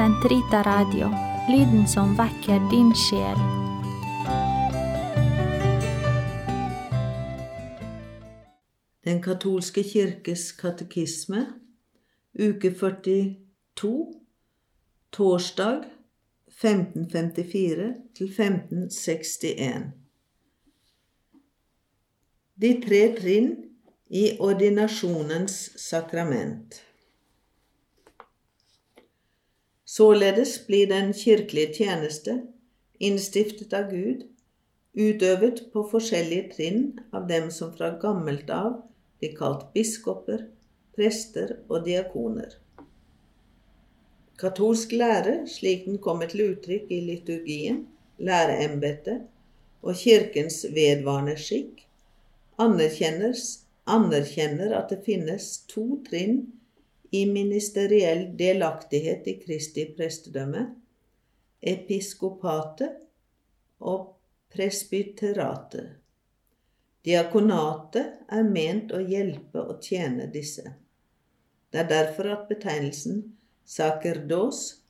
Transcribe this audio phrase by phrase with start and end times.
[0.00, 1.10] Sentrita Radio,
[1.48, 3.36] lyden som vekker din sjel.
[9.04, 11.44] Den katolske kirkes katekisme,
[12.32, 13.92] uke 42,
[15.12, 15.84] torsdag
[16.48, 19.90] 1554 til 1561.
[22.56, 23.56] De tre trinn
[24.08, 26.86] i ordinasjonens sakrament.
[29.90, 32.46] Således blir den kirkelige tjeneste,
[33.02, 34.22] innstiftet av Gud,
[34.94, 38.86] utøvet på forskjellige trinn av dem som fra gammelt av
[39.18, 40.46] blir kalt biskoper,
[40.94, 42.54] prester og diakoner.
[44.38, 47.82] Katolsk lære, slik den kommer til uttrykk i liturgien,
[48.22, 49.26] læreembetet
[49.82, 51.82] og kirkens vedvarende skikk,
[52.62, 53.34] anerkjenner
[54.78, 56.59] at det finnes to trinn
[57.10, 60.66] i ministeriell delaktighet i Kristi prestedømme,
[61.60, 63.00] episkopatet
[63.80, 64.12] og
[64.54, 65.96] presbyteratet.
[67.04, 70.74] Diakonatet er ment å hjelpe og tjene disse.
[71.70, 73.22] Det er derfor at betegnelsen
[73.64, 74.80] sakerdos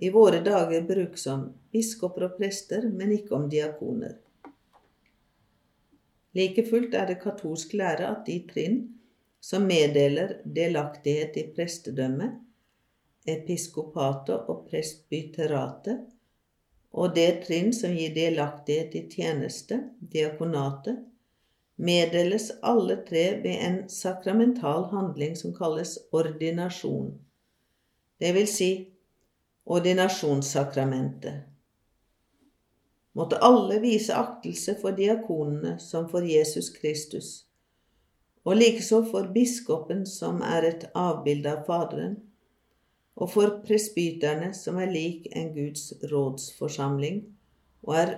[0.00, 4.14] i våre dager brukes om biskoper og prester, men ikke om diakoner.
[6.36, 8.78] Like fullt er det katolsk lære at de trinn
[9.40, 12.38] som meddeler delaktighet i prestedømmet,
[13.28, 16.00] episkopatet og presbyteratet,
[16.90, 20.98] og det trinn som gir delaktighet i tjeneste, diakonatet,
[21.80, 27.14] meddeles alle tre ved en sakramental handling som kalles ordinasjon,
[28.20, 28.72] det vil si
[29.64, 31.46] ordinasjonssakramentet.
[33.16, 37.49] Måtte alle vise aktelse for diakonene som for Jesus Kristus
[38.44, 42.16] og likeså for biskopen, som er et avbilde av Faderen,
[43.20, 47.20] og for presbyterne, som er lik en Guds rådsforsamling,
[47.82, 48.14] og, er,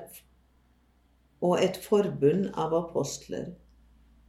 [1.42, 3.50] og et forbund av apostler.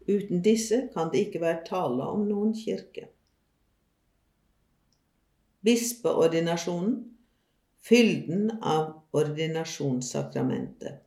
[0.10, 3.08] Uten disse kan det ikke være tale om noen kirke.
[5.64, 6.98] Bispeordinasjonen,
[7.84, 11.00] fylden av ordinasjonssakramentet.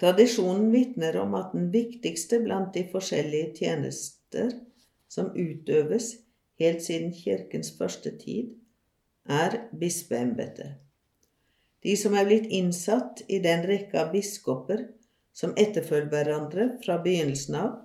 [0.00, 4.54] Tradisjonen vitner om at den viktigste blant de forskjellige tjenester
[5.12, 6.14] som utøves
[6.60, 8.54] helt siden kirkens første tid,
[9.28, 10.78] er bispeembetet.
[11.84, 14.86] De som er blitt innsatt i den rekke av biskoper
[15.36, 17.76] som etterfølger hverandre fra begynnelsen av,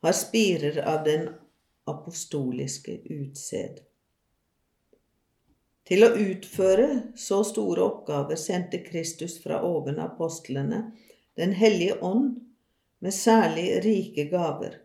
[0.00, 1.28] har spirer av den
[1.88, 3.80] apostoliske utsed.
[5.90, 6.86] Til å utføre
[7.18, 10.84] så store oppgaver sendte Kristus fra oven apostlene
[11.40, 12.36] den hellige ånd
[13.02, 14.76] med særlig rike gaver,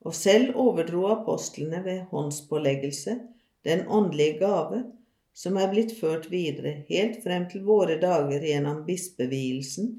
[0.00, 3.18] og selv overdro apostlene ved håndspåleggelse
[3.68, 4.80] den åndelige gave
[5.36, 9.92] som er blitt ført videre helt frem til våre dager gjennom bispevielsen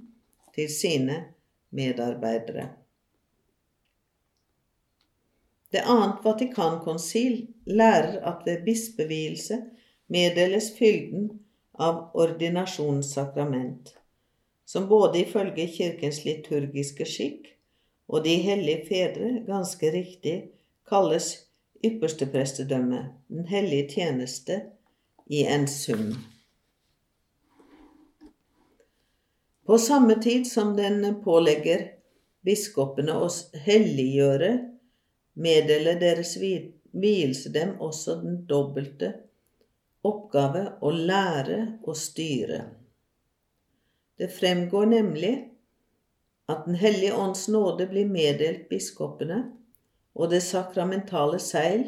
[0.57, 1.19] til sine
[1.73, 2.72] medarbeidere.
[5.73, 7.39] Det annet Vatikankonsil
[7.69, 9.61] lærer at ved bispevielse
[10.13, 11.29] meddeles fylden
[11.74, 13.96] av ordinasjonssakrament
[14.66, 17.50] som både ifølge Kirkens liturgiske skikk
[18.13, 20.35] og de hellige fedre ganske riktig
[20.90, 21.34] kalles
[21.84, 24.62] yppersteprestedømme, den hellige tjeneste,
[25.25, 26.13] i en sum.
[29.66, 31.85] På samme tid som den pålegger
[32.44, 33.29] biskopene å
[33.66, 34.52] helliggjøre,
[35.34, 39.13] meddeler deres vielse dem også den dobbelte
[40.03, 42.62] oppgave å lære og styre.
[44.19, 45.34] Det fremgår nemlig
[46.52, 49.40] at Den hellige ånds nåde blir meddelt biskopene,
[50.14, 51.86] og det sakramentale seil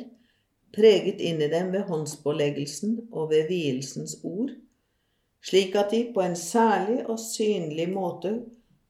[0.75, 4.53] preget inn i dem ved håndspåleggelsen og ved vielsens ord,
[5.45, 8.33] slik at de på en særlig og synlig måte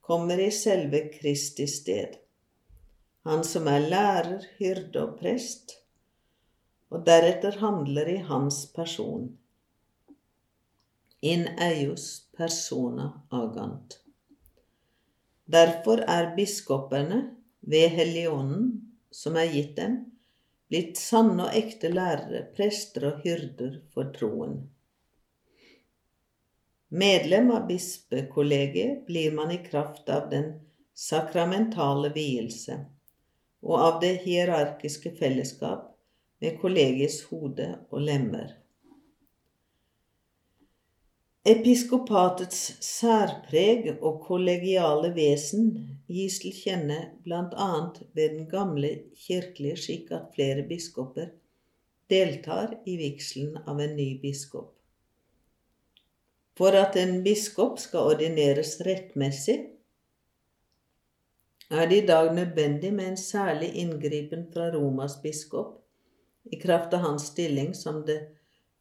[0.06, 2.14] kommer i selve Kristi sted,
[3.26, 5.74] han som er lærer, hyrde og prest,
[6.92, 9.30] og deretter handler i hans person.
[11.20, 13.98] In eius persona agant.
[15.46, 17.22] Derfor er biskopene,
[17.66, 18.68] ved Helligånden
[19.10, 19.96] som er gitt dem,
[20.70, 24.60] blitt sanne og ekte lærere, prester og hyrder for troen.
[26.94, 30.52] Medlem av bispekollegiet blir man i kraft av den
[30.94, 32.78] sakramentale vielse
[33.66, 35.95] og av det hierarkiske fellesskap
[36.42, 38.54] med kollegiets hode og lemmer.
[41.46, 45.68] Episkopatets særpreg og kollegiale vesen
[46.10, 47.68] gis til kjenne bl.a.
[48.18, 51.30] ved den gamle kirkelige skikk at flere biskoper
[52.10, 54.72] deltar i vigselen av en ny biskop.
[56.58, 59.58] For at en biskop skal ordineres rettmessig,
[61.70, 65.85] er det i dag nødvendig med en særlig inngripen fra Romas biskop
[66.50, 68.20] i kraft av hans stilling som det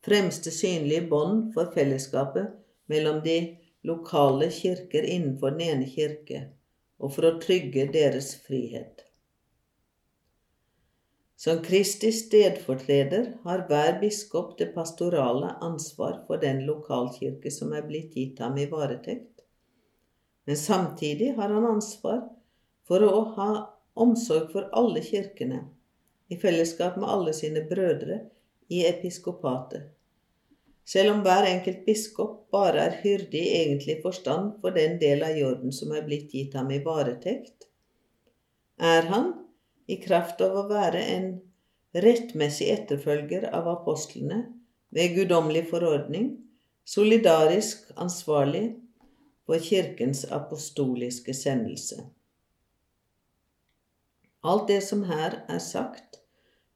[0.05, 2.53] fremste synlige bånd for fellesskapet
[2.91, 3.37] mellom de
[3.85, 6.45] lokale kirker innenfor den ene kirke,
[7.01, 9.05] og for å trygge deres frihet.
[11.35, 18.15] Som Kristi stedfortreder har hver biskop det pastorale ansvar for den lokalkirke som er blitt
[18.15, 19.43] gitt ham i varetekt,
[20.45, 22.23] men samtidig har han ansvar
[22.87, 23.49] for å ha
[23.93, 25.65] omsorg for alle kirkene,
[26.29, 28.19] i fellesskap med alle sine brødre
[28.69, 29.91] i episkopatet.
[30.85, 35.37] Selv om hver enkelt biskop bare er hyrde i egentlig forstand for den del av
[35.37, 37.65] jorden som er blitt gitt ham i varetekt,
[38.77, 39.33] er han,
[39.87, 41.27] i kraft av å være en
[41.93, 44.41] rettmessig etterfølger av apostlene
[44.93, 46.31] ved guddommelig forordning,
[46.85, 48.65] solidarisk ansvarlig
[49.45, 52.01] for Kirkens apostoliske sendelse.
[54.45, 56.19] Alt det som her er sagt,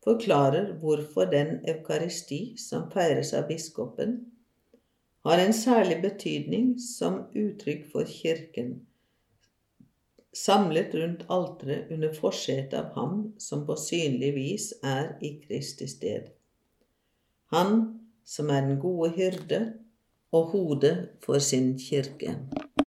[0.03, 4.19] forklarer hvorfor den eukaristi som feires av biskopen,
[5.27, 8.79] har en særlig betydning som uttrykk for Kirken,
[10.33, 16.29] samlet rundt alteret under forsetet av ham som på synlig vis er i Kristi sted.
[17.53, 19.61] Han som er den gode hyrde
[20.31, 20.95] og hodet
[21.25, 22.35] for sin kirke.